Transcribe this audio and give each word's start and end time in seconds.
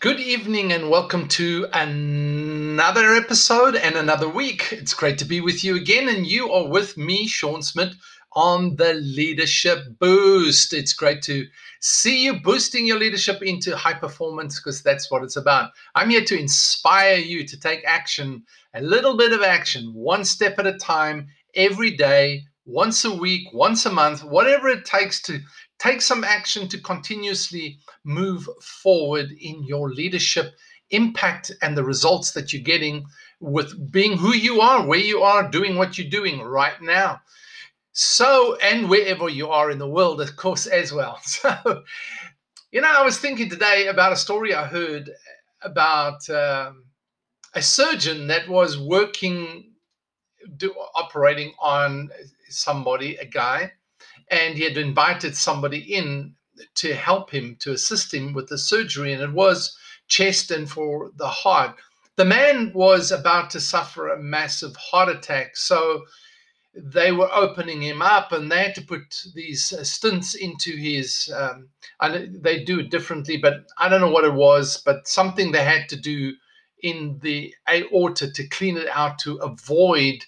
Good 0.00 0.18
evening 0.18 0.72
and 0.72 0.88
welcome 0.88 1.28
to 1.28 1.66
another 1.74 3.12
episode 3.16 3.76
and 3.76 3.96
another 3.96 4.30
week. 4.30 4.72
It's 4.72 4.94
great 4.94 5.18
to 5.18 5.26
be 5.26 5.42
with 5.42 5.62
you 5.62 5.76
again, 5.76 6.08
and 6.08 6.26
you 6.26 6.50
are 6.50 6.66
with 6.66 6.96
me, 6.96 7.26
Shaun 7.26 7.62
Smith, 7.62 7.92
on 8.32 8.76
the 8.76 8.94
Leadership 8.94 9.98
Boost. 9.98 10.72
It's 10.72 10.94
great 10.94 11.20
to 11.24 11.46
see 11.80 12.24
you 12.24 12.40
boosting 12.40 12.86
your 12.86 12.98
leadership 12.98 13.42
into 13.42 13.76
high 13.76 13.92
performance 13.92 14.58
because 14.58 14.82
that's 14.82 15.10
what 15.10 15.22
it's 15.22 15.36
about. 15.36 15.72
I'm 15.94 16.08
here 16.08 16.24
to 16.24 16.40
inspire 16.40 17.16
you 17.16 17.46
to 17.46 17.60
take 17.60 17.84
action, 17.84 18.42
a 18.72 18.80
little 18.80 19.18
bit 19.18 19.34
of 19.34 19.42
action, 19.42 19.92
one 19.92 20.24
step 20.24 20.58
at 20.58 20.66
a 20.66 20.78
time, 20.78 21.28
every 21.54 21.90
day, 21.90 22.44
once 22.64 23.04
a 23.04 23.14
week, 23.14 23.48
once 23.52 23.86
a 23.86 23.90
month, 23.90 24.22
whatever 24.22 24.68
it 24.68 24.84
takes 24.84 25.20
to 25.22 25.40
take 25.78 26.02
some 26.02 26.24
action 26.24 26.68
to 26.68 26.78
continuously 26.78 27.78
move 28.04 28.48
forward 28.60 29.30
in 29.40 29.64
your 29.64 29.90
leadership 29.90 30.54
impact 30.90 31.52
and 31.62 31.76
the 31.76 31.84
results 31.84 32.32
that 32.32 32.52
you're 32.52 32.62
getting 32.62 33.04
with 33.40 33.90
being 33.90 34.16
who 34.18 34.34
you 34.34 34.60
are, 34.60 34.86
where 34.86 34.98
you 34.98 35.22
are, 35.22 35.48
doing 35.48 35.76
what 35.76 35.96
you're 35.96 36.10
doing 36.10 36.42
right 36.42 36.80
now. 36.82 37.20
So, 37.92 38.56
and 38.56 38.88
wherever 38.88 39.28
you 39.28 39.48
are 39.48 39.70
in 39.70 39.78
the 39.78 39.88
world, 39.88 40.20
of 40.20 40.36
course, 40.36 40.66
as 40.66 40.92
well. 40.92 41.18
So, 41.26 41.82
you 42.72 42.80
know, 42.80 42.88
I 42.88 43.04
was 43.04 43.18
thinking 43.18 43.50
today 43.50 43.88
about 43.88 44.12
a 44.12 44.16
story 44.16 44.54
I 44.54 44.64
heard 44.66 45.10
about 45.62 46.28
um, 46.30 46.84
a 47.54 47.60
surgeon 47.62 48.28
that 48.28 48.48
was 48.48 48.78
working, 48.78 49.72
do, 50.56 50.72
operating 50.94 51.52
on 51.60 52.10
somebody, 52.50 53.16
a 53.16 53.24
guy, 53.24 53.72
and 54.30 54.56
he 54.56 54.64
had 54.64 54.76
invited 54.76 55.36
somebody 55.36 55.78
in 55.78 56.34
to 56.74 56.94
help 56.94 57.30
him 57.30 57.56
to 57.60 57.72
assist 57.72 58.12
him 58.12 58.32
with 58.32 58.48
the 58.48 58.58
surgery 58.58 59.12
and 59.12 59.22
it 59.22 59.32
was 59.32 59.76
chest 60.08 60.50
and 60.50 60.70
for 60.70 61.10
the 61.16 61.28
heart. 61.28 61.76
The 62.16 62.24
man 62.24 62.72
was 62.74 63.12
about 63.12 63.50
to 63.50 63.60
suffer 63.60 64.08
a 64.08 64.22
massive 64.22 64.76
heart 64.76 65.08
attack 65.08 65.56
so 65.56 66.04
they 66.74 67.10
were 67.12 67.30
opening 67.32 67.82
him 67.82 68.00
up 68.00 68.32
and 68.32 68.50
they 68.50 68.62
had 68.62 68.74
to 68.76 68.82
put 68.82 69.02
these 69.34 69.72
uh, 69.72 69.80
stents 69.80 70.36
into 70.36 70.76
his 70.76 71.32
um, 71.36 71.68
they 72.42 72.62
do 72.64 72.80
it 72.80 72.90
differently 72.90 73.36
but 73.36 73.64
i 73.78 73.88
don't 73.88 74.00
know 74.00 74.10
what 74.10 74.24
it 74.24 74.32
was 74.32 74.80
but 74.84 75.08
something 75.08 75.50
they 75.50 75.64
had 75.64 75.88
to 75.88 75.96
do 75.96 76.32
in 76.82 77.18
the 77.22 77.52
aorta 77.68 78.30
to 78.32 78.46
clean 78.48 78.76
it 78.76 78.88
out 78.88 79.18
to 79.18 79.36
avoid 79.38 80.24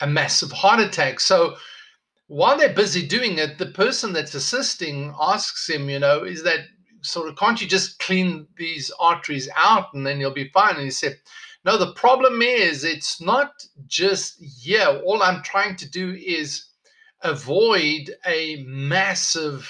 a 0.00 0.06
massive 0.06 0.52
heart 0.52 0.80
attack 0.80 1.20
so 1.20 1.56
while 2.30 2.56
they're 2.56 2.72
busy 2.72 3.04
doing 3.04 3.38
it, 3.38 3.58
the 3.58 3.66
person 3.66 4.12
that's 4.12 4.36
assisting 4.36 5.12
asks 5.20 5.68
him, 5.68 5.90
you 5.90 5.98
know, 5.98 6.22
is 6.22 6.44
that 6.44 6.60
sort 7.02 7.28
of, 7.28 7.36
can't 7.36 7.60
you 7.60 7.66
just 7.66 7.98
clean 7.98 8.46
these 8.56 8.88
arteries 9.00 9.48
out 9.56 9.92
and 9.94 10.06
then 10.06 10.20
you'll 10.20 10.30
be 10.30 10.48
fine? 10.50 10.76
And 10.76 10.84
he 10.84 10.92
said, 10.92 11.18
no, 11.64 11.76
the 11.76 11.92
problem 11.94 12.40
is 12.40 12.84
it's 12.84 13.20
not 13.20 13.54
just, 13.88 14.36
yeah, 14.64 15.00
all 15.04 15.24
I'm 15.24 15.42
trying 15.42 15.74
to 15.74 15.90
do 15.90 16.16
is 16.24 16.66
avoid 17.22 18.14
a 18.24 18.62
massive 18.64 19.68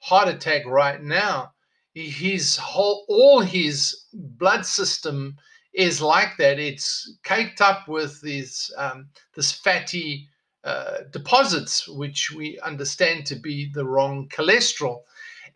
heart 0.00 0.28
attack 0.28 0.66
right 0.66 1.02
now. 1.02 1.52
His 1.94 2.58
whole, 2.58 3.06
all 3.08 3.40
his 3.40 4.04
blood 4.12 4.66
system 4.66 5.38
is 5.72 6.02
like 6.02 6.36
that. 6.38 6.58
It's 6.58 7.16
caked 7.24 7.60
up 7.60 7.88
with 7.88 8.20
these, 8.20 8.70
um, 8.76 9.08
this 9.34 9.52
fatty 9.52 10.28
uh, 10.64 10.98
deposits, 11.10 11.88
which 11.88 12.30
we 12.30 12.58
understand 12.60 13.26
to 13.26 13.36
be 13.36 13.70
the 13.72 13.84
wrong 13.84 14.28
cholesterol. 14.28 15.00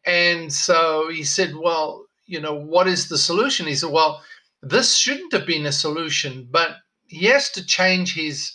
And 0.04 0.52
so 0.52 1.08
he 1.10 1.24
said, 1.24 1.54
Well, 1.56 2.06
you 2.26 2.40
know, 2.40 2.54
what 2.54 2.88
is 2.88 3.08
the 3.08 3.18
solution? 3.18 3.66
He 3.66 3.74
said, 3.74 3.90
Well, 3.90 4.22
this 4.62 4.96
shouldn't 4.96 5.32
have 5.32 5.46
been 5.46 5.66
a 5.66 5.72
solution, 5.72 6.48
but 6.50 6.76
he 7.06 7.26
has 7.26 7.50
to 7.50 7.64
change 7.64 8.14
his 8.14 8.52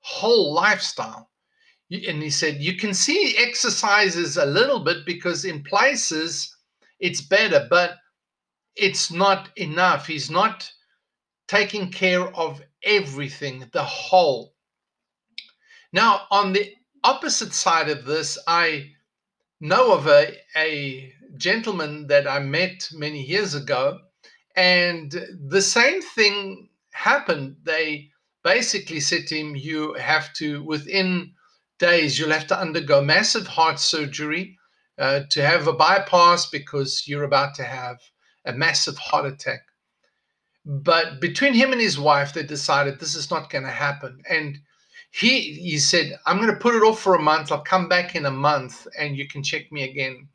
whole 0.00 0.52
lifestyle. 0.52 1.30
And 1.90 2.22
he 2.22 2.30
said, 2.30 2.62
You 2.62 2.76
can 2.76 2.94
see 2.94 3.36
exercises 3.38 4.36
a 4.36 4.46
little 4.46 4.80
bit 4.80 5.06
because 5.06 5.44
in 5.44 5.62
places 5.62 6.56
it's 6.98 7.20
better, 7.20 7.66
but 7.70 7.98
it's 8.76 9.12
not 9.12 9.50
enough. 9.56 10.06
He's 10.06 10.30
not 10.30 10.70
taking 11.48 11.90
care 11.90 12.22
of 12.36 12.62
everything, 12.82 13.68
the 13.72 13.84
whole. 13.84 14.54
Now, 15.92 16.22
on 16.30 16.52
the 16.52 16.74
opposite 17.02 17.52
side 17.52 17.88
of 17.88 18.04
this, 18.04 18.38
I 18.46 18.92
know 19.60 19.94
of 19.94 20.06
a, 20.06 20.36
a 20.56 21.12
gentleman 21.36 22.06
that 22.08 22.26
I 22.26 22.40
met 22.40 22.88
many 22.92 23.22
years 23.22 23.54
ago, 23.54 24.00
and 24.56 25.10
the 25.48 25.62
same 25.62 26.02
thing 26.02 26.68
happened. 26.92 27.56
They 27.64 28.10
basically 28.42 29.00
said 29.00 29.26
to 29.28 29.36
him, 29.36 29.56
You 29.56 29.94
have 29.94 30.32
to, 30.34 30.62
within 30.64 31.32
days, 31.78 32.18
you'll 32.18 32.30
have 32.30 32.46
to 32.48 32.58
undergo 32.58 33.02
massive 33.02 33.46
heart 33.46 33.80
surgery 33.80 34.56
uh, 34.98 35.20
to 35.30 35.42
have 35.44 35.66
a 35.66 35.72
bypass 35.72 36.48
because 36.50 37.06
you're 37.06 37.24
about 37.24 37.54
to 37.56 37.64
have 37.64 37.98
a 38.44 38.52
massive 38.52 38.96
heart 38.98 39.26
attack. 39.26 39.62
But 40.64 41.20
between 41.20 41.52
him 41.54 41.72
and 41.72 41.80
his 41.80 41.98
wife, 41.98 42.32
they 42.32 42.42
decided 42.42 42.98
this 42.98 43.14
is 43.14 43.30
not 43.30 43.50
going 43.50 43.64
to 43.64 43.70
happen. 43.70 44.22
And 44.28 44.58
he 45.10 45.52
he 45.54 45.78
said 45.78 46.18
i'm 46.26 46.38
going 46.38 46.50
to 46.50 46.56
put 46.58 46.74
it 46.74 46.82
off 46.82 47.00
for 47.00 47.14
a 47.14 47.22
month. 47.22 47.52
I'll 47.52 47.62
come 47.62 47.88
back 47.88 48.16
in 48.16 48.26
a 48.26 48.30
month 48.30 48.86
and 48.98 49.16
you 49.16 49.28
can 49.28 49.42
check 49.42 49.70
me 49.70 49.84
again. 49.84 50.28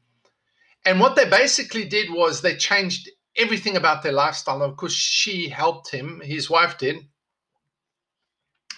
And 0.85 0.99
what 0.99 1.15
they 1.15 1.29
basically 1.29 1.85
did 1.85 2.09
was 2.11 2.41
they 2.41 2.55
changed 2.55 3.09
everything 3.35 3.75
about 3.75 4.03
their 4.03 4.13
lifestyle. 4.13 4.61
Of 4.61 4.77
course 4.77 4.93
she 4.93 5.49
helped 5.49 5.91
him 5.91 6.21
his 6.23 6.49
wife 6.49 6.77
did. 6.77 6.97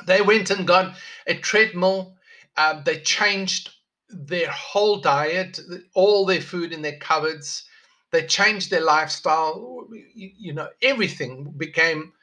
They 0.08 0.22
went 0.22 0.50
and 0.50 0.66
got 0.66 0.96
a 1.28 1.36
treadmill. 1.36 2.16
Uh, 2.58 2.82
they 2.82 3.00
changed 3.02 3.70
their 4.10 4.50
whole 4.50 5.00
diet 5.02 5.60
all 5.94 6.26
their 6.26 6.42
food 6.42 6.74
in 6.74 6.82
their 6.82 6.98
cupboards 6.98 7.66
they 8.12 8.26
changed 8.26 8.70
their 8.70 8.82
lifestyle 8.82 9.88
you, 10.14 10.32
you 10.38 10.54
know 10.54 10.68
everything 10.82 11.54
became 11.58 12.14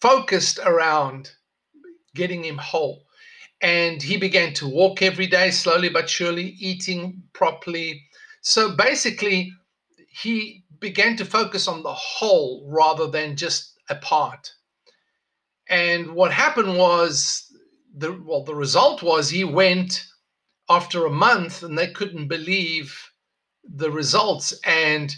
focused 0.00 0.58
around 0.64 1.30
getting 2.14 2.44
him 2.44 2.58
whole. 2.58 3.04
And 3.62 4.02
he 4.02 4.16
began 4.16 4.54
to 4.54 4.68
walk 4.68 5.02
every 5.02 5.26
day, 5.26 5.50
slowly 5.50 5.90
but 5.90 6.08
surely, 6.08 6.56
eating 6.58 7.22
properly. 7.34 8.02
So 8.40 8.74
basically, 8.74 9.52
he 10.08 10.64
began 10.78 11.16
to 11.16 11.26
focus 11.26 11.68
on 11.68 11.82
the 11.82 11.92
whole 11.92 12.66
rather 12.70 13.06
than 13.06 13.36
just 13.36 13.74
a 13.90 13.96
part. 13.96 14.50
And 15.68 16.14
what 16.14 16.32
happened 16.32 16.78
was, 16.78 17.46
the 17.94 18.12
well, 18.24 18.44
the 18.44 18.54
result 18.54 19.02
was 19.02 19.28
he 19.28 19.44
went 19.44 20.04
after 20.70 21.04
a 21.04 21.10
month, 21.10 21.62
and 21.62 21.76
they 21.76 21.92
couldn't 21.92 22.28
believe 22.28 23.09
the 23.64 23.90
results. 23.90 24.52
And 24.64 25.14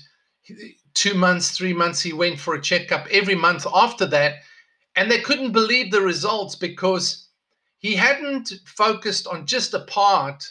two 0.95 1.15
months, 1.15 1.51
three 1.51 1.73
months, 1.73 2.01
he 2.01 2.13
went 2.13 2.39
for 2.39 2.55
a 2.55 2.61
checkup. 2.63 3.07
Every 3.11 3.35
month 3.35 3.67
after 3.73 4.07
that, 4.07 4.37
and 4.97 5.11
they 5.11 5.21
couldn't 5.21 5.53
believe 5.53 5.91
the 5.91 6.03
results 6.03 6.55
because 6.55 7.29
he 7.79 7.95
hadn't 7.95 8.53
focused 8.67 9.27
on 9.27 9.47
just 9.47 9.75
a 9.75 9.85
part, 9.85 10.45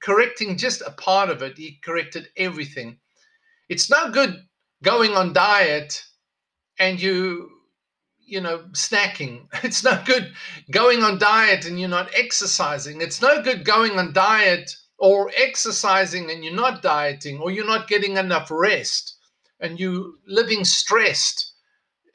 correcting 0.00 0.56
just 0.56 0.80
a 0.82 0.92
part 0.92 1.28
of 1.28 1.42
it. 1.42 1.58
He 1.58 1.78
corrected 1.82 2.28
everything. 2.36 2.98
It's 3.68 3.90
no 3.90 4.10
good 4.10 4.44
going 4.82 5.12
on 5.12 5.32
diet 5.32 6.02
and 6.78 7.00
you 7.00 7.50
you 8.24 8.40
know 8.40 8.58
snacking 8.72 9.46
it's 9.64 9.82
no 9.82 10.00
good 10.04 10.32
going 10.70 11.02
on 11.02 11.18
diet 11.18 11.66
and 11.66 11.80
you're 11.80 11.88
not 11.88 12.10
exercising 12.14 13.00
it's 13.00 13.22
no 13.22 13.42
good 13.42 13.64
going 13.64 13.98
on 13.98 14.12
diet 14.12 14.74
or 14.98 15.30
exercising 15.36 16.30
and 16.30 16.44
you're 16.44 16.54
not 16.54 16.82
dieting 16.82 17.38
or 17.38 17.50
you're 17.50 17.66
not 17.66 17.88
getting 17.88 18.16
enough 18.16 18.50
rest 18.50 19.16
and 19.60 19.78
you're 19.78 20.12
living 20.26 20.64
stressed 20.64 21.52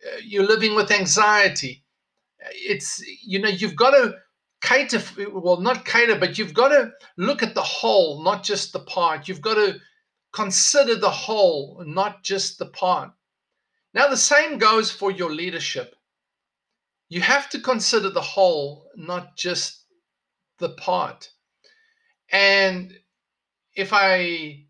uh, 0.05 0.17
you're 0.23 0.45
living 0.45 0.75
with 0.75 0.91
anxiety. 0.91 1.83
Uh, 2.43 2.49
it's, 2.53 3.03
you 3.23 3.39
know, 3.39 3.49
you've 3.49 3.75
got 3.75 3.91
to 3.91 4.15
cater, 4.61 5.01
well, 5.31 5.59
not 5.59 5.85
cater, 5.85 6.17
but 6.17 6.37
you've 6.37 6.53
got 6.53 6.69
to 6.69 6.91
look 7.17 7.43
at 7.43 7.53
the 7.53 7.61
whole, 7.61 8.23
not 8.23 8.43
just 8.43 8.73
the 8.73 8.79
part. 8.79 9.27
You've 9.27 9.41
got 9.41 9.55
to 9.55 9.79
consider 10.33 10.95
the 10.95 11.09
whole, 11.09 11.83
not 11.85 12.23
just 12.23 12.57
the 12.57 12.67
part. 12.67 13.11
Now, 13.93 14.07
the 14.07 14.17
same 14.17 14.57
goes 14.57 14.89
for 14.89 15.11
your 15.11 15.31
leadership. 15.31 15.95
You 17.09 17.21
have 17.21 17.49
to 17.49 17.59
consider 17.59 18.09
the 18.09 18.21
whole, 18.21 18.87
not 18.95 19.35
just 19.35 19.83
the 20.59 20.69
part. 20.69 21.29
And 22.31 22.97
if 23.75 23.91
I 23.93 24.65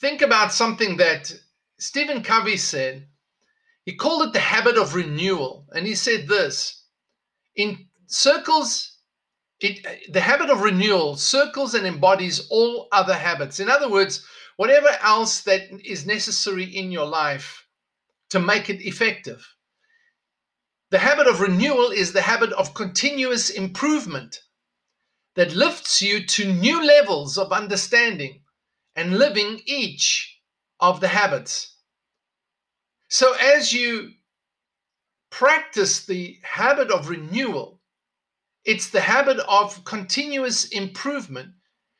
think 0.00 0.22
about 0.22 0.52
something 0.52 0.96
that 0.98 1.32
Stephen 1.78 2.22
Covey 2.22 2.56
said, 2.56 3.08
he 3.84 3.94
called 3.94 4.28
it 4.28 4.32
the 4.32 4.40
habit 4.40 4.76
of 4.76 4.94
renewal. 4.94 5.66
And 5.72 5.86
he 5.86 5.94
said 5.94 6.28
this 6.28 6.84
in 7.56 7.88
circles, 8.06 8.98
it, 9.60 10.12
the 10.12 10.20
habit 10.20 10.50
of 10.50 10.60
renewal 10.62 11.16
circles 11.16 11.74
and 11.74 11.86
embodies 11.86 12.46
all 12.50 12.88
other 12.92 13.14
habits. 13.14 13.58
In 13.58 13.68
other 13.68 13.88
words, 13.88 14.24
whatever 14.56 14.88
else 15.00 15.40
that 15.42 15.62
is 15.84 16.06
necessary 16.06 16.64
in 16.64 16.92
your 16.92 17.06
life 17.06 17.66
to 18.30 18.38
make 18.38 18.70
it 18.70 18.80
effective. 18.80 19.46
The 20.90 20.98
habit 20.98 21.26
of 21.26 21.40
renewal 21.40 21.90
is 21.90 22.12
the 22.12 22.22
habit 22.22 22.52
of 22.52 22.74
continuous 22.74 23.50
improvement 23.50 24.40
that 25.34 25.54
lifts 25.54 26.02
you 26.02 26.26
to 26.26 26.52
new 26.52 26.84
levels 26.84 27.38
of 27.38 27.52
understanding 27.52 28.42
and 28.96 29.18
living 29.18 29.60
each 29.66 30.40
of 30.80 31.00
the 31.00 31.08
habits. 31.08 31.76
So, 33.08 33.34
as 33.34 33.72
you 33.72 34.14
practice 35.30 36.06
the 36.06 36.38
habit 36.44 36.90
of 36.92 37.08
renewal, 37.08 37.80
it's 38.64 38.90
the 38.90 39.00
habit 39.02 39.38
of 39.48 39.84
continuous 39.84 40.66
improvement. 40.66 41.54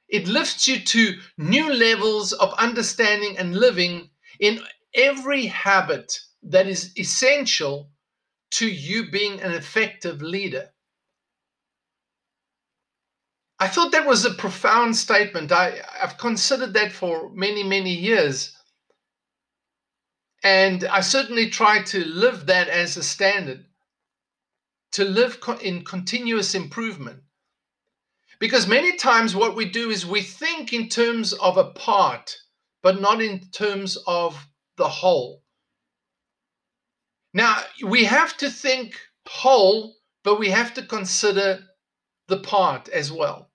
It 0.09 0.29
lifts 0.29 0.69
you 0.69 0.81
to 0.81 1.21
new 1.39 1.73
levels 1.73 2.33
of 2.35 2.55
understanding 2.55 3.39
and 3.39 3.57
living 3.57 4.11
in 4.41 4.65
every 4.95 5.47
habit 5.47 6.19
that 6.45 6.69
is 6.69 6.93
essential 6.99 7.93
to 8.53 8.69
you 8.69 9.11
being 9.11 9.41
an 9.43 9.53
effective 9.53 10.23
leader. 10.23 10.72
I 13.63 13.69
thought 13.69 13.93
that 13.93 14.09
was 14.09 14.25
a 14.25 14.35
profound 14.35 14.97
statement. 14.97 15.53
I, 15.53 15.83
have 16.01 16.19
considered 16.19 16.75
that 16.75 16.91
for 16.91 17.31
many, 17.33 17.63
many 17.63 17.95
years. 17.95 18.57
And 20.43 20.83
I 20.83 21.01
certainly 21.01 21.49
try 21.49 21.81
to 21.85 22.05
live 22.05 22.47
that 22.47 22.67
as 22.67 22.97
a 22.97 23.05
standard, 23.05 23.65
to 24.95 25.05
live 25.05 25.39
in 25.63 25.85
continuous 25.85 26.57
improvement. 26.57 27.23
Because 28.41 28.67
many 28.67 28.97
times 28.97 29.37
what 29.37 29.55
we 29.55 29.67
do 29.67 29.91
is 29.91 30.05
we 30.05 30.23
think 30.23 30.73
in 30.73 30.89
terms 30.89 31.33
of 31.33 31.57
a 31.57 31.71
part, 31.71 32.37
but 32.83 33.01
not 33.01 33.23
in 33.23 33.49
terms 33.53 33.97
of 34.09 34.45
the 34.77 34.89
whole. 34.89 35.45
Now, 37.33 37.63
we 37.81 38.07
have 38.07 38.37
to 38.39 38.51
think 38.51 38.99
whole, 39.29 39.95
but 40.25 40.41
we 40.41 40.51
have 40.51 40.75
to 40.75 40.83
consider 40.83 41.61
the 42.27 42.39
part 42.39 42.89
as 42.89 43.13
well. 43.13 43.51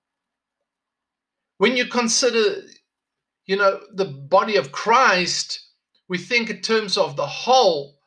When 1.57 1.75
you 1.75 1.87
consider, 1.87 2.61
you 3.45 3.55
know, 3.55 3.79
the 3.93 4.05
body 4.05 4.57
of 4.57 4.71
Christ, 4.71 5.59
we 6.07 6.17
think 6.17 6.49
in 6.49 6.61
terms 6.61 6.97
of 6.97 7.15
the 7.15 7.25
whole 7.25 7.97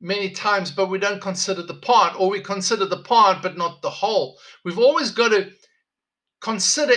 many 0.00 0.30
times, 0.30 0.70
but 0.70 0.88
we 0.88 0.98
don't 0.98 1.20
consider 1.20 1.62
the 1.62 1.74
part, 1.74 2.18
or 2.18 2.30
we 2.30 2.40
consider 2.40 2.86
the 2.86 3.02
part 3.02 3.42
but 3.42 3.56
not 3.56 3.82
the 3.82 3.90
whole. 3.90 4.38
We've 4.64 4.78
always 4.78 5.10
got 5.10 5.30
to 5.30 5.50
consider 6.40 6.94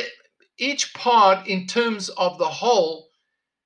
each 0.58 0.94
part 0.94 1.48
in 1.48 1.68
terms 1.68 2.10
of 2.10 2.38
the 2.38 2.50
whole 2.50 3.08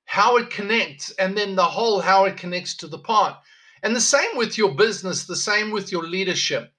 how 0.06 0.36
it 0.36 0.50
connects, 0.50 1.10
and 1.12 1.36
then 1.36 1.56
the 1.56 1.64
whole, 1.64 2.00
how 2.00 2.24
it 2.24 2.36
connects 2.36 2.76
to 2.76 2.86
the 2.86 2.98
part. 2.98 3.36
And 3.82 3.96
the 3.96 4.00
same 4.00 4.36
with 4.36 4.58
your 4.58 4.74
business, 4.74 5.26
the 5.26 5.34
same 5.36 5.70
with 5.70 5.90
your 5.90 6.04
leadership. 6.04 6.72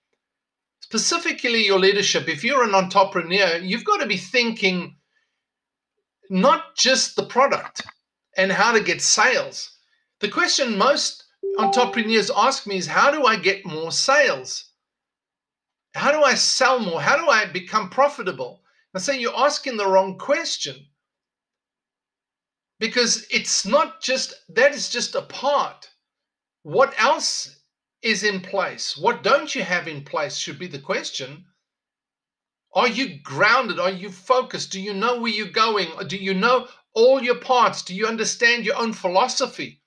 Specifically, 0.81 1.65
your 1.65 1.79
leadership. 1.79 2.29
If 2.29 2.43
you're 2.43 2.63
an 2.63 2.75
entrepreneur, 2.75 3.57
you've 3.57 3.83
got 3.83 3.97
to 3.97 4.05
be 4.05 4.17
thinking 4.17 4.95
not 6.29 6.75
just 6.75 7.15
the 7.15 7.25
product 7.25 7.85
and 8.37 8.51
how 8.51 8.71
to 8.71 8.83
get 8.83 9.01
sales. 9.01 9.77
The 10.19 10.29
question 10.29 10.77
most 10.77 11.23
entrepreneurs 11.57 12.31
ask 12.35 12.67
me 12.67 12.77
is 12.77 12.87
how 12.87 13.11
do 13.11 13.25
I 13.25 13.37
get 13.37 13.65
more 13.65 13.91
sales? 13.91 14.71
How 15.93 16.11
do 16.11 16.21
I 16.23 16.35
sell 16.35 16.79
more? 16.79 17.01
How 17.01 17.17
do 17.17 17.29
I 17.29 17.45
become 17.45 17.89
profitable? 17.89 18.61
I 18.93 18.99
say 18.99 19.19
you're 19.19 19.37
asking 19.37 19.77
the 19.77 19.87
wrong 19.87 20.17
question 20.17 20.75
because 22.79 23.25
it's 23.29 23.65
not 23.65 24.01
just 24.01 24.33
that 24.49 24.73
is 24.73 24.89
just 24.89 25.15
a 25.15 25.21
part. 25.21 25.89
What 26.63 26.93
else 26.97 27.59
is 28.01 28.23
in 28.23 28.41
place? 28.41 28.97
What 28.97 29.23
don't 29.23 29.53
you 29.55 29.63
have 29.63 29.87
in 29.87 30.03
place 30.03 30.37
should 30.37 30.59
be 30.59 30.67
the 30.67 30.79
question. 30.79 31.45
Are 32.75 32.89
you 32.89 33.19
grounded? 33.23 33.79
Are 33.79 33.89
you 33.89 34.11
focused? 34.11 34.71
Do 34.71 34.81
you 34.81 34.93
know 34.93 35.19
where 35.19 35.31
you're 35.31 35.47
going? 35.47 35.87
Do 36.07 36.17
you 36.17 36.33
know 36.33 36.67
all 36.93 37.23
your 37.23 37.39
parts? 37.39 37.81
Do 37.81 37.95
you 37.95 38.05
understand 38.05 38.65
your 38.65 38.75
own 38.75 38.91
philosophy? 38.91 39.81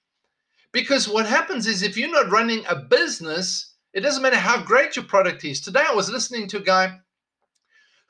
Because 0.72 1.06
what 1.08 1.26
happens 1.26 1.66
is 1.66 1.82
if 1.82 1.98
you're 1.98 2.10
not 2.10 2.30
running 2.30 2.64
a 2.66 2.76
business, 2.76 3.74
it 3.92 4.00
doesn't 4.00 4.22
matter 4.22 4.36
how 4.36 4.62
great 4.62 4.96
your 4.96 5.04
product 5.04 5.44
is. 5.44 5.60
Today 5.60 5.84
I 5.86 5.94
was 5.94 6.10
listening 6.10 6.48
to 6.48 6.58
a 6.58 6.62
guy 6.62 6.98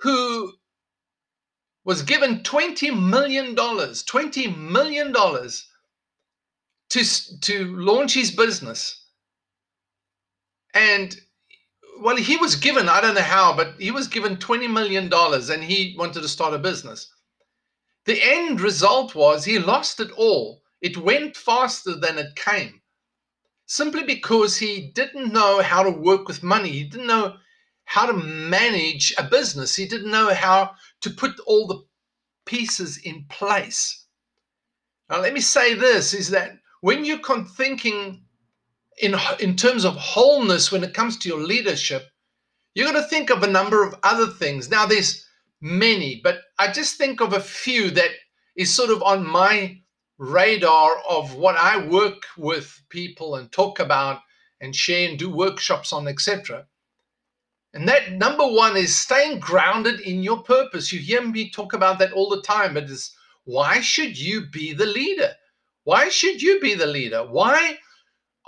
who 0.01 0.53
was 1.85 2.03
given 2.03 2.41
$20 2.41 3.09
million, 3.09 3.57
$20 3.57 4.57
million 4.57 5.13
to, 6.91 7.41
to 7.41 7.77
launch 7.77 8.15
his 8.15 8.31
business. 8.31 9.07
And 10.75 11.17
well, 12.01 12.17
he 12.17 12.37
was 12.37 12.57
given, 12.57 12.89
I 12.89 13.01
don't 13.01 13.15
know 13.15 13.21
how, 13.21 13.57
but 13.57 13.75
he 13.79 13.91
was 13.91 14.09
given 14.09 14.37
$20 14.37 14.71
million 14.71 15.11
and 15.13 15.65
he 15.65 15.95
wanted 15.99 16.23
to 16.23 16.29
start 16.29 16.55
a 16.55 16.59
business. 16.59 17.13
The 18.05 18.21
end 18.23 18.61
result 18.61 19.15
was 19.15 19.45
he 19.45 19.59
lost 19.59 20.01
it 20.01 20.11
all. 20.13 20.63
It 20.81 20.97
went 20.97 21.37
faster 21.37 21.95
than 21.95 22.19
it 22.19 22.37
came 22.37 22.81
simply 23.67 24.03
because 24.03 24.57
he 24.57 24.91
didn't 24.95 25.33
know 25.33 25.61
how 25.63 25.83
to 25.83 25.91
work 25.91 26.27
with 26.27 26.43
money. 26.43 26.71
He 26.71 26.85
didn't 26.85 27.07
know 27.07 27.37
how 27.85 28.07
to 28.07 28.15
manage 28.15 29.15
a 29.19 29.25
business. 29.25 29.77
He 29.77 29.87
didn't 29.87 30.11
know 30.11 30.33
how 30.33 30.73
to 31.03 31.11
put 31.11 31.39
all 31.47 31.67
the 31.67 31.83
pieces 32.47 32.99
in 32.99 33.27
place. 33.29 34.07
Now, 35.11 35.21
let 35.21 35.35
me 35.35 35.41
say 35.41 35.75
this 35.75 36.15
is 36.15 36.31
that 36.31 36.53
when 36.81 37.05
you're 37.05 37.19
thinking 37.57 38.25
in, 39.01 39.17
in 39.41 39.57
terms 39.57 39.85
of 39.85 39.97
wholeness 39.97 40.73
when 40.73 40.85
it 40.85 40.95
comes 40.95 41.17
to 41.19 41.29
your 41.29 41.41
leadership, 41.41 42.09
you're 42.75 42.91
going 42.91 43.03
to 43.03 43.09
think 43.09 43.31
of 43.31 43.43
a 43.43 43.51
number 43.51 43.83
of 43.83 43.95
other 44.03 44.27
things. 44.27 44.71
Now, 44.71 44.87
there's 44.87 45.27
many, 45.61 46.21
but 46.23 46.41
I 46.59 46.71
just 46.71 46.97
think 46.97 47.21
of 47.21 47.33
a 47.33 47.41
few 47.41 47.91
that 47.91 48.11
is 48.57 48.73
sort 48.73 48.91
of 48.91 49.03
on 49.03 49.27
my 49.27 49.81
radar 50.19 50.99
of 51.09 51.35
what 51.35 51.57
I 51.57 51.87
work 51.87 52.25
with 52.37 52.81
people 52.89 53.37
and 53.37 53.51
talk 53.51 53.79
about 53.79 54.21
and 54.61 54.75
share 54.75 55.09
and 55.09 55.19
do 55.19 55.31
workshops 55.31 55.93
on, 55.93 56.09
etc. 56.09 56.67
And 57.73 57.87
that 57.89 58.13
number 58.13 58.47
one 58.47 58.77
is 58.77 58.97
staying 58.97 59.41
grounded 59.41 60.01
in 60.01 60.23
your 60.23 60.43
purpose. 60.43 60.93
You 60.93 60.99
hear 60.99 61.23
me 61.23 61.51
talk 61.51 61.73
about 61.73 61.99
that 62.01 62.13
all 62.13 62.29
the 62.29 62.43
time. 62.43 62.77
It 62.77 62.91
is 62.91 63.13
why 63.45 63.81
should 63.81 64.19
you 64.19 64.47
be 64.47 64.73
the 64.73 64.87
leader? 64.87 65.35
Why 65.85 66.09
should 66.09 66.43
you 66.43 66.61
be 66.61 66.75
the 66.75 66.87
leader? 66.87 67.25
Why 67.25 67.79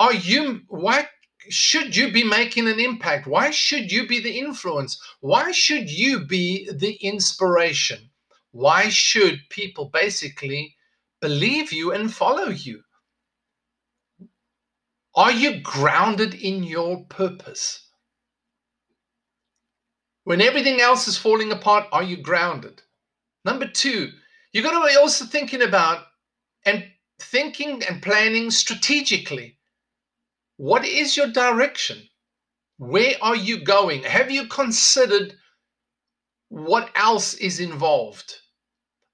are 0.01 0.15
you, 0.15 0.63
why 0.69 1.07
should 1.51 1.95
you 1.95 2.11
be 2.11 2.25
making 2.25 2.67
an 2.67 2.81
impact? 2.81 3.27
Why 3.27 3.51
should 3.51 3.93
you 3.93 4.07
be 4.07 4.19
the 4.19 4.39
influence? 4.39 4.99
Why 5.21 5.53
should 5.53 5.91
you 5.91 6.25
be 6.25 6.71
the 6.73 6.95
inspiration? 6.95 8.11
Why 8.51 8.89
should 8.89 9.41
people 9.51 9.91
basically 9.93 10.75
believe 11.21 11.71
you 11.71 11.93
and 11.93 12.13
follow 12.13 12.49
you? 12.49 12.83
Are 15.15 15.33
you 15.33 15.61
grounded 15.61 16.35
in 16.35 16.65
your 16.65 17.05
purpose? 17.05 17.87
When 20.25 20.41
everything 20.41 20.81
else 20.81 21.09
is 21.09 21.19
falling 21.19 21.53
apart, 21.53 21.89
are 21.93 22.03
you 22.03 22.17
grounded? 22.17 22.81
Number 23.45 23.69
two, 23.69 24.13
you've 24.53 24.65
got 24.65 24.81
to 24.81 24.89
be 24.89 24.97
also 24.97 25.27
thinking 25.27 25.61
about 25.61 26.07
and 26.65 26.87
thinking 27.19 27.83
and 27.85 28.03
planning 28.03 28.51
strategically. 28.51 29.59
What 30.61 30.85
is 30.85 31.17
your 31.17 31.29
direction? 31.29 32.07
Where 32.77 33.15
are 33.23 33.35
you 33.35 33.65
going? 33.65 34.03
Have 34.03 34.31
you 34.31 34.47
considered 34.47 35.39
what 36.51 36.91
else 36.95 37.33
is 37.33 37.61
involved? 37.61 38.35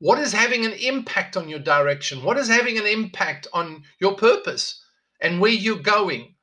What 0.01 0.19
is 0.19 0.33
having 0.33 0.65
an 0.67 0.73
impact 0.73 1.37
on 1.37 1.49
your 1.49 1.61
direction? 1.61 2.25
What 2.25 2.37
is 2.37 2.49
having 2.49 2.79
an 2.79 2.87
impact 2.87 3.47
on 3.53 3.85
your 4.01 4.17
purpose 4.17 4.83
and 5.21 5.41
where 5.41 5.53
you're 5.53 5.79
going? 5.79 6.35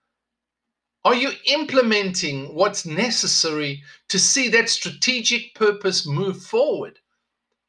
Are 1.04 1.16
you 1.16 1.34
implementing 1.48 2.56
what's 2.56 2.86
necessary 2.86 3.84
to 4.08 4.18
see 4.18 4.48
that 4.52 4.70
strategic 4.70 5.54
purpose 5.54 6.08
move 6.08 6.42
forward? 6.42 6.98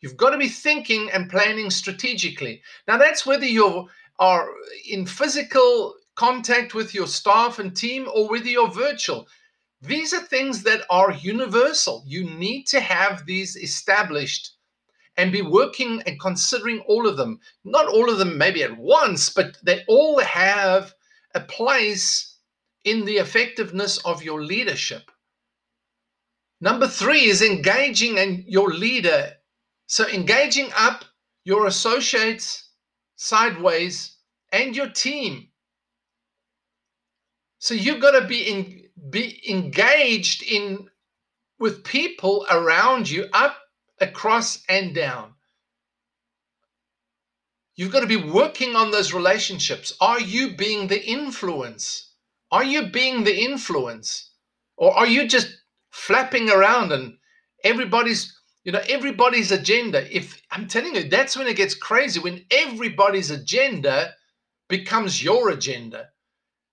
You've 0.01 0.17
got 0.17 0.31
to 0.31 0.39
be 0.39 0.49
thinking 0.49 1.11
and 1.11 1.29
planning 1.29 1.71
strategically. 1.71 2.63
Now, 2.87 2.97
that's 2.97 3.27
whether 3.27 3.45
you 3.45 3.89
are 4.21 4.49
in 4.89 5.05
physical 5.05 5.97
contact 6.17 6.75
with 6.75 6.95
your 6.95 7.07
staff 7.07 7.59
and 7.59 7.77
team 7.77 8.09
or 8.13 8.29
whether 8.29 8.49
you're 8.49 8.71
virtual. 8.71 9.27
These 9.81 10.15
are 10.15 10.21
things 10.21 10.63
that 10.63 10.83
are 10.91 11.13
universal. 11.13 12.03
You 12.07 12.25
need 12.25 12.65
to 12.69 12.81
have 12.81 13.27
these 13.27 13.57
established 13.57 14.53
and 15.17 15.31
be 15.31 15.43
working 15.43 16.03
and 16.07 16.21
considering 16.21 16.81
all 16.81 17.07
of 17.07 17.17
them. 17.17 17.41
Not 17.65 17.87
all 17.87 18.11
of 18.11 18.19
them 18.19 18.39
maybe 18.39 18.63
at 18.63 18.77
once, 18.77 19.31
but 19.31 19.57
they 19.63 19.85
all 19.87 20.19
have 20.21 20.95
a 21.35 21.41
place 21.41 22.39
in 22.85 23.05
the 23.05 23.17
effectiveness 23.17 23.99
of 23.99 24.23
your 24.23 24.43
leadership. 24.43 25.11
Number 26.61 26.89
three 26.89 27.25
is 27.25 27.43
engaging 27.43 28.19
and 28.19 28.45
your 28.47 28.71
leader 28.71 29.35
so 29.87 30.09
engaging 30.09 30.71
up 30.77 31.05
your 31.45 31.67
associates 31.67 32.71
sideways 33.17 34.17
and 34.51 34.75
your 34.75 34.89
team. 34.89 35.49
So 37.65 37.73
you've 37.73 38.03
got 38.03 38.11
to 38.11 38.27
be 38.27 38.43
in, 38.43 38.83
be 39.09 39.41
engaged 39.49 40.43
in 40.43 40.87
with 41.59 41.83
people 41.83 42.45
around 42.51 43.09
you 43.09 43.25
up, 43.33 43.57
across, 44.03 44.63
and 44.69 44.95
down. 44.95 45.33
You've 47.75 47.91
got 47.91 48.01
to 48.01 48.07
be 48.07 48.23
working 48.23 48.77
on 48.77 48.91
those 48.91 49.15
relationships. 49.15 49.95
Are 49.99 50.21
you 50.21 50.55
being 50.55 50.89
the 50.89 51.03
influence? 51.07 52.13
Are 52.53 52.65
you 52.65 52.91
being 52.91 53.25
the 53.25 53.35
influence? 53.35 54.33
Or 54.77 54.95
are 54.95 55.07
you 55.07 55.27
just 55.27 55.49
flapping 55.91 56.51
around 56.51 56.93
and 56.93 57.17
everybody's 57.65 58.39
you 58.65 58.73
know, 58.73 58.83
everybody's 58.91 59.53
agenda, 59.53 60.05
if 60.15 60.39
I'm 60.51 60.69
telling 60.69 60.97
you, 60.97 61.09
that's 61.09 61.35
when 61.35 61.47
it 61.47 61.57
gets 61.57 61.75
crazy, 61.75 62.21
when 62.21 62.45
everybody's 62.51 63.31
agenda 63.31 64.13
becomes 64.69 65.25
your 65.25 65.49
agenda. 65.49 66.09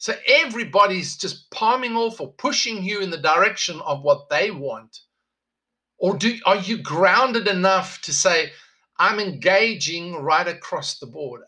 So 0.02 0.16
everybody's 0.28 1.16
just 1.16 1.52
palming 1.52 1.96
off 1.96 2.20
or 2.20 2.34
pushing 2.34 2.84
you 2.84 3.02
in 3.02 3.12
the 3.12 3.18
direction 3.18 3.80
of 3.82 4.02
what 4.02 4.30
they 4.30 4.50
want. 4.50 4.98
Or 6.00 6.18
do 6.18 6.40
are 6.44 6.56
you 6.56 6.80
grounded 6.80 7.48
enough 7.48 8.02
to 8.02 8.12
say, 8.12 8.50
I'm 8.98 9.20
engaging 9.20 10.16
right 10.16 10.48
across 10.48 10.98
the 10.98 11.06
board? 11.06 11.42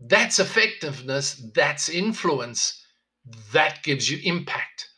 That's 0.00 0.38
effectiveness, 0.38 1.42
that's 1.54 1.90
influence, 1.90 2.82
that 3.52 3.82
gives 3.82 4.10
you 4.10 4.18
impact. 4.24 4.88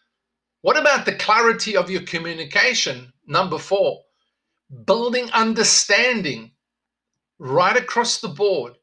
What 0.60 0.78
about 0.78 1.06
the 1.06 1.16
clarity 1.16 1.76
of 1.76 1.90
your 1.90 2.02
communication? 2.02 3.12
Number 3.26 3.58
four, 3.58 4.02
building 4.84 5.28
understanding 5.32 6.52
right 7.40 7.76
across 7.76 8.20
the 8.20 8.28
board. 8.28 8.74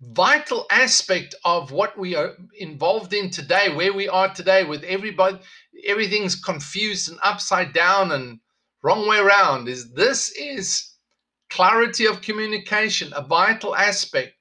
Vital 0.00 0.66
aspect 0.70 1.34
of 1.44 1.72
what 1.72 1.98
we 1.98 2.14
are 2.14 2.36
involved 2.58 3.14
in 3.14 3.30
today, 3.30 3.74
where 3.74 3.92
we 3.92 4.08
are 4.08 4.32
today, 4.32 4.64
with 4.64 4.82
everybody, 4.84 5.38
everything's 5.86 6.36
confused 6.36 7.08
and 7.08 7.18
upside 7.22 7.72
down 7.72 8.12
and 8.12 8.40
wrong 8.82 9.08
way 9.08 9.18
around, 9.18 9.68
is 9.68 9.92
this 9.94 10.30
is 10.30 10.92
clarity 11.48 12.06
of 12.06 12.20
communication, 12.20 13.12
a 13.16 13.22
vital 13.22 13.74
aspect. 13.74 14.34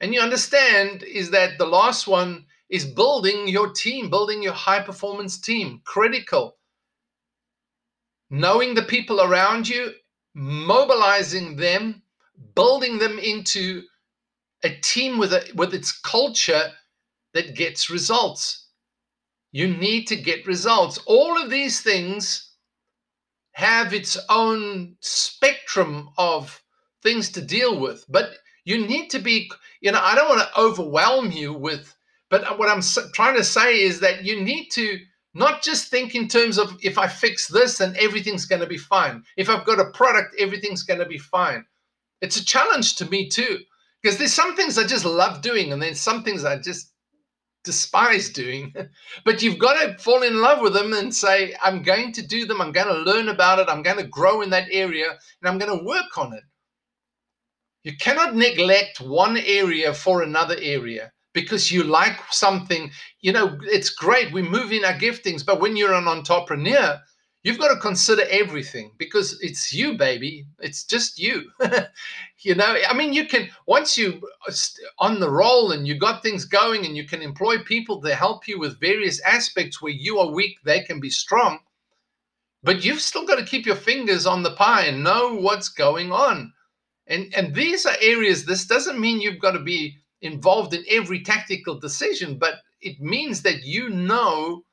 And 0.00 0.14
you 0.14 0.20
understand 0.20 1.02
is 1.02 1.30
that 1.32 1.58
the 1.58 1.66
last 1.66 2.06
one 2.06 2.46
is 2.70 2.84
building 2.84 3.48
your 3.48 3.72
team, 3.72 4.10
building 4.10 4.42
your 4.42 4.52
high 4.52 4.82
performance 4.82 5.40
team, 5.40 5.80
critical 5.84 6.58
knowing 8.30 8.74
the 8.74 8.82
people 8.82 9.20
around 9.20 9.68
you, 9.68 9.92
mobilizing 10.34 11.56
them, 11.56 12.02
building 12.54 12.98
them 12.98 13.18
into 13.18 13.82
a 14.64 14.70
team 14.70 15.18
with 15.18 15.32
a, 15.32 15.44
with 15.54 15.74
its 15.74 15.92
culture 15.92 16.72
that 17.34 17.54
gets 17.54 17.90
results. 17.90 18.66
You 19.52 19.68
need 19.68 20.06
to 20.08 20.16
get 20.16 20.46
results. 20.46 20.98
All 21.06 21.40
of 21.40 21.50
these 21.50 21.80
things 21.80 22.52
have 23.52 23.94
its 23.94 24.16
own 24.28 24.96
spectrum 25.00 26.10
of 26.18 26.62
things 27.02 27.30
to 27.32 27.40
deal 27.40 27.78
with, 27.80 28.04
but 28.08 28.34
you 28.64 28.86
need 28.86 29.08
to 29.10 29.18
be, 29.18 29.50
you 29.80 29.90
know, 29.92 30.00
I 30.02 30.14
don't 30.14 30.28
want 30.28 30.40
to 30.40 30.60
overwhelm 30.60 31.30
you 31.30 31.52
with, 31.52 31.94
but 32.30 32.58
what 32.58 32.68
I'm 32.68 32.82
trying 33.14 33.36
to 33.36 33.44
say 33.44 33.80
is 33.80 34.00
that 34.00 34.24
you 34.24 34.42
need 34.42 34.68
to 34.72 34.98
not 35.34 35.62
just 35.62 35.90
think 35.90 36.14
in 36.14 36.28
terms 36.28 36.58
of 36.58 36.76
if 36.82 36.98
I 36.98 37.06
fix 37.06 37.48
this, 37.48 37.78
then 37.78 37.96
everything's 37.98 38.44
going 38.44 38.60
to 38.60 38.66
be 38.66 38.76
fine. 38.76 39.22
If 39.36 39.48
I've 39.48 39.66
got 39.66 39.80
a 39.80 39.90
product, 39.90 40.34
everything's 40.38 40.82
going 40.82 41.00
to 41.00 41.06
be 41.06 41.18
fine. 41.18 41.64
It's 42.20 42.36
a 42.36 42.44
challenge 42.44 42.96
to 42.96 43.06
me 43.06 43.28
too, 43.28 43.60
because 44.02 44.18
there's 44.18 44.34
some 44.34 44.54
things 44.56 44.78
I 44.78 44.84
just 44.84 45.04
love 45.04 45.42
doing, 45.42 45.72
and 45.72 45.82
then 45.82 45.94
some 45.94 46.22
things 46.22 46.44
I 46.44 46.58
just 46.58 46.92
despise 47.64 48.30
doing. 48.30 48.74
but 49.24 49.42
you've 49.42 49.58
got 49.58 49.80
to 49.80 50.02
fall 50.02 50.22
in 50.22 50.40
love 50.40 50.60
with 50.60 50.74
them 50.74 50.92
and 50.92 51.14
say, 51.14 51.54
I'm 51.62 51.82
going 51.82 52.12
to 52.12 52.26
do 52.26 52.46
them. 52.46 52.60
I'm 52.60 52.72
going 52.72 52.86
to 52.86 53.10
learn 53.10 53.28
about 53.28 53.58
it. 53.58 53.68
I'm 53.68 53.82
going 53.82 53.98
to 53.98 54.06
grow 54.06 54.42
in 54.42 54.50
that 54.50 54.68
area, 54.70 55.10
and 55.10 55.48
I'm 55.48 55.58
going 55.58 55.76
to 55.76 55.84
work 55.84 56.16
on 56.16 56.32
it. 56.32 56.44
You 57.84 57.96
cannot 57.96 58.36
neglect 58.36 59.00
one 59.00 59.36
area 59.36 59.94
for 59.94 60.22
another 60.22 60.56
area 60.60 61.12
because 61.32 61.70
you 61.70 61.84
like 61.84 62.20
something. 62.30 62.90
You 63.20 63.32
know, 63.32 63.58
it's 63.62 63.90
great. 63.90 64.32
We 64.32 64.42
move 64.42 64.72
in 64.72 64.84
our 64.84 64.92
giftings, 64.94 65.44
but 65.44 65.60
when 65.60 65.76
you're 65.76 65.94
an 65.94 66.08
entrepreneur, 66.08 67.00
you've 67.48 67.58
got 67.58 67.72
to 67.72 67.80
consider 67.80 68.24
everything 68.28 68.92
because 68.98 69.40
it's 69.40 69.72
you, 69.72 69.96
baby. 69.96 70.44
It's 70.58 70.84
just 70.84 71.18
you. 71.18 71.50
you 72.40 72.54
know, 72.54 72.76
I 72.86 72.92
mean, 72.92 73.14
you 73.14 73.26
can, 73.26 73.48
once 73.64 73.96
you 73.96 74.20
uh, 74.46 74.52
on 74.98 75.18
the 75.18 75.30
roll 75.30 75.72
and 75.72 75.88
you 75.88 75.98
got 75.98 76.22
things 76.22 76.44
going 76.44 76.84
and 76.84 76.94
you 76.94 77.06
can 77.06 77.22
employ 77.22 77.56
people 77.60 78.02
to 78.02 78.14
help 78.14 78.46
you 78.46 78.58
with 78.58 78.78
various 78.78 79.18
aspects 79.22 79.80
where 79.80 79.94
you 79.94 80.18
are 80.18 80.30
weak, 80.30 80.58
they 80.62 80.82
can 80.82 81.00
be 81.00 81.08
strong. 81.08 81.60
But 82.62 82.84
you've 82.84 83.00
still 83.00 83.24
got 83.24 83.38
to 83.38 83.46
keep 83.46 83.64
your 83.64 83.76
fingers 83.76 84.26
on 84.26 84.42
the 84.42 84.54
pie 84.54 84.82
and 84.82 85.02
know 85.02 85.34
what's 85.34 85.70
going 85.70 86.12
on. 86.12 86.52
And, 87.06 87.32
and 87.34 87.54
these 87.54 87.86
are 87.86 87.96
areas, 88.02 88.44
this 88.44 88.66
doesn't 88.66 89.00
mean 89.00 89.22
you've 89.22 89.40
got 89.40 89.52
to 89.52 89.62
be 89.62 89.96
involved 90.20 90.74
in 90.74 90.84
every 90.90 91.22
tactical 91.22 91.80
decision, 91.80 92.36
but 92.36 92.56
it 92.82 93.00
means 93.00 93.40
that 93.40 93.62
you 93.62 93.88
know 93.88 94.64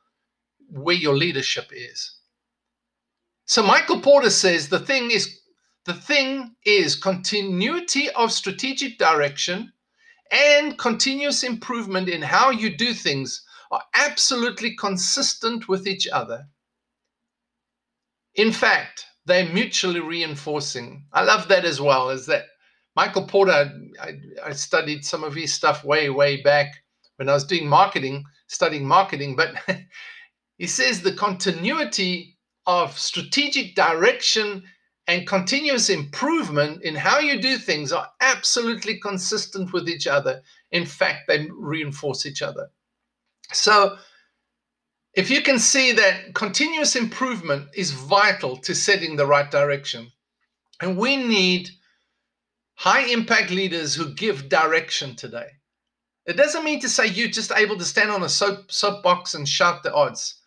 where 0.69 0.95
your 0.95 1.15
leadership 1.15 1.71
is. 1.71 2.14
So 3.45 3.61
Michael 3.61 4.01
Porter 4.01 4.31
says 4.31 4.69
the 4.69 4.79
thing 4.79 5.11
is 5.11 5.39
the 5.85 5.93
thing 5.93 6.55
is 6.65 6.95
continuity 6.95 8.09
of 8.11 8.31
strategic 8.31 8.97
direction 8.97 9.71
and 10.31 10.77
continuous 10.79 11.43
improvement 11.43 12.09
in 12.09 12.23
how 12.23 12.49
you 12.49 12.75
do 12.75 12.91
things 12.93 13.45
are 13.71 13.83
absolutely 13.93 14.75
consistent 14.75 15.67
with 15.67 15.87
each 15.87 16.07
other. 16.07 16.47
In 18.33 18.51
fact, 18.51 19.05
they're 19.25 19.47
mutually 19.53 19.99
reinforcing. 19.99 21.05
I 21.13 21.23
love 21.23 21.47
that 21.49 21.65
as 21.65 21.79
well, 21.79 22.09
is 22.09 22.25
that 22.25 22.45
Michael 22.95 23.27
Porter, 23.27 23.71
I, 24.01 24.13
I, 24.43 24.53
studied 24.53 25.05
some 25.05 25.23
of 25.23 25.35
his 25.35 25.53
stuff 25.53 25.83
way, 25.83 26.09
way 26.09 26.41
back 26.41 26.73
when 27.17 27.29
I 27.29 27.33
was 27.33 27.43
doing 27.43 27.67
marketing, 27.67 28.23
studying 28.47 28.87
marketing, 28.87 29.35
but 29.35 29.55
he 30.57 30.67
says 30.67 31.01
the 31.01 31.13
continuity 31.13 32.34
of 32.67 32.97
strategic 32.97 33.75
direction 33.75 34.63
and 35.07 35.27
continuous 35.27 35.89
improvement 35.89 36.81
in 36.81 36.95
how 36.95 37.19
you 37.19 37.39
do 37.39 37.57
things 37.57 37.91
are 37.91 38.09
absolutely 38.21 38.99
consistent 38.99 39.71
with 39.71 39.87
each 39.87 40.07
other. 40.07 40.41
In 40.71 40.85
fact, 40.85 41.27
they 41.27 41.47
reinforce 41.51 42.25
each 42.25 42.41
other. 42.41 42.69
So, 43.53 43.97
if 45.13 45.29
you 45.29 45.41
can 45.41 45.59
see 45.59 45.91
that 45.93 46.33
continuous 46.33 46.95
improvement 46.95 47.69
is 47.73 47.91
vital 47.91 48.57
to 48.57 48.75
setting 48.75 49.15
the 49.15 49.25
right 49.25 49.49
direction, 49.49 50.11
and 50.81 50.97
we 50.97 51.15
need 51.15 51.69
high 52.75 53.05
impact 53.05 53.49
leaders 53.51 53.95
who 53.95 54.13
give 54.13 54.49
direction 54.49 55.15
today. 55.15 55.47
It 56.25 56.35
doesn't 56.35 56.65
mean 56.65 56.79
to 56.81 56.89
say 56.89 57.07
you're 57.07 57.29
just 57.29 57.51
able 57.51 57.77
to 57.77 57.85
stand 57.85 58.11
on 58.11 58.23
a 58.23 58.29
soap, 58.29 58.71
soapbox 58.71 59.35
and 59.35 59.47
shout 59.47 59.83
the 59.83 59.93
odds. 59.93 60.41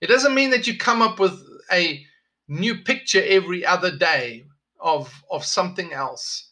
It 0.00 0.06
doesn't 0.06 0.34
mean 0.34 0.50
that 0.50 0.66
you 0.66 0.78
come 0.78 1.02
up 1.02 1.18
with 1.18 1.38
a 1.72 2.04
new 2.48 2.76
picture 2.82 3.22
every 3.24 3.64
other 3.64 3.96
day 3.96 4.44
of, 4.80 5.12
of 5.30 5.44
something 5.44 5.92
else, 5.92 6.50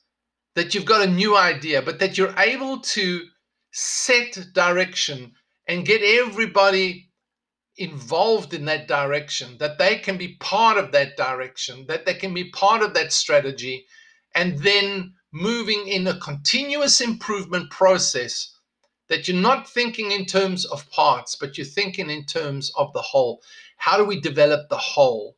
that 0.54 0.74
you've 0.74 0.84
got 0.84 1.06
a 1.06 1.10
new 1.10 1.36
idea, 1.36 1.82
but 1.82 1.98
that 1.98 2.16
you're 2.16 2.38
able 2.38 2.80
to 2.80 3.22
set 3.72 4.38
direction 4.54 5.32
and 5.68 5.86
get 5.86 6.02
everybody 6.02 7.10
involved 7.76 8.52
in 8.52 8.64
that 8.66 8.86
direction, 8.86 9.56
that 9.58 9.78
they 9.78 9.96
can 9.96 10.18
be 10.18 10.36
part 10.40 10.76
of 10.76 10.92
that 10.92 11.16
direction, 11.16 11.86
that 11.88 12.04
they 12.04 12.14
can 12.14 12.34
be 12.34 12.50
part 12.50 12.82
of 12.82 12.94
that 12.94 13.12
strategy, 13.12 13.86
and 14.34 14.58
then 14.58 15.14
moving 15.32 15.88
in 15.88 16.06
a 16.06 16.18
continuous 16.18 17.00
improvement 17.00 17.70
process 17.70 18.54
that 19.08 19.28
you're 19.28 19.36
not 19.36 19.68
thinking 19.68 20.12
in 20.12 20.24
terms 20.24 20.64
of 20.66 20.88
parts, 20.90 21.34
but 21.34 21.56
you're 21.56 21.66
thinking 21.66 22.10
in 22.10 22.24
terms 22.24 22.70
of 22.76 22.92
the 22.92 23.02
whole. 23.02 23.42
How 23.82 23.96
do 23.96 24.04
we 24.04 24.20
develop 24.20 24.68
the 24.68 24.76
whole? 24.76 25.36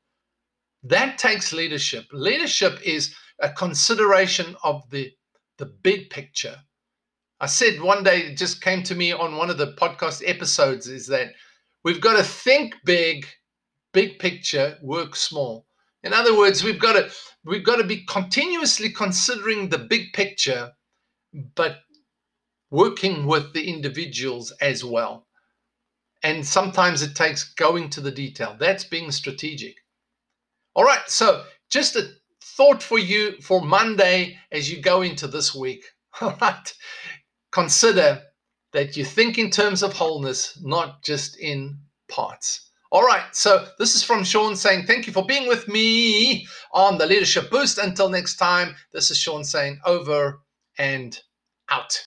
That 0.82 1.16
takes 1.16 1.54
leadership. 1.54 2.04
Leadership 2.12 2.78
is 2.84 3.14
a 3.40 3.48
consideration 3.48 4.54
of 4.62 4.82
the, 4.90 5.10
the 5.56 5.64
big 5.64 6.10
picture. 6.10 6.58
I 7.40 7.46
said 7.46 7.80
one 7.80 8.04
day, 8.04 8.18
it 8.18 8.36
just 8.36 8.60
came 8.60 8.82
to 8.82 8.94
me 8.94 9.12
on 9.12 9.38
one 9.38 9.48
of 9.48 9.56
the 9.56 9.72
podcast 9.72 10.22
episodes, 10.26 10.88
is 10.88 11.06
that 11.06 11.32
we've 11.84 12.02
got 12.02 12.18
to 12.18 12.22
think 12.22 12.74
big, 12.84 13.26
big 13.94 14.18
picture, 14.18 14.76
work 14.82 15.16
small. 15.16 15.64
In 16.02 16.12
other 16.12 16.36
words, 16.36 16.62
we've 16.62 16.78
got 16.78 16.92
to 16.92 17.10
we've 17.46 17.64
got 17.64 17.76
to 17.76 17.84
be 17.84 18.04
continuously 18.04 18.90
considering 18.90 19.70
the 19.70 19.78
big 19.78 20.12
picture, 20.12 20.70
but 21.54 21.78
working 22.70 23.24
with 23.24 23.54
the 23.54 23.66
individuals 23.66 24.52
as 24.60 24.84
well. 24.84 25.26
And 26.24 26.46
sometimes 26.46 27.02
it 27.02 27.14
takes 27.14 27.54
going 27.54 27.90
to 27.90 28.02
the 28.02 28.12
detail. 28.12 28.56
That's 28.58 28.84
being 28.84 29.12
strategic. 29.12 29.76
All 30.74 30.84
right, 30.84 31.02
so 31.08 31.44
just 31.70 31.96
a 31.96 32.10
thought 32.42 32.82
for 32.82 32.98
you 32.98 33.40
for 33.42 33.60
Monday 33.62 34.38
as 34.52 34.70
you 34.72 34.82
go 34.82 35.02
into 35.02 35.28
this 35.28 35.54
week. 35.54 35.84
All 36.20 36.36
right, 36.40 36.74
consider 37.52 38.22
that 38.72 38.96
you 38.96 39.04
think 39.04 39.38
in 39.38 39.50
terms 39.50 39.82
of 39.82 39.92
wholeness, 39.92 40.58
not 40.62 41.04
just 41.04 41.38
in 41.38 41.78
parts. 42.08 42.70
All 42.90 43.04
right, 43.04 43.34
so 43.34 43.68
this 43.78 43.94
is 43.94 44.02
from 44.02 44.24
Shaun 44.24 44.56
saying, 44.56 44.86
Thank 44.86 45.06
you 45.06 45.12
for 45.12 45.26
being 45.26 45.48
with 45.48 45.68
me 45.68 46.46
on 46.72 46.98
the 46.98 47.06
Leadership 47.06 47.50
Boost. 47.50 47.78
Until 47.78 48.08
next 48.08 48.36
time, 48.36 48.74
this 48.92 49.10
is 49.10 49.18
Shaun 49.18 49.44
saying, 49.44 49.80
over 49.84 50.40
and 50.78 51.18
out. 51.70 52.04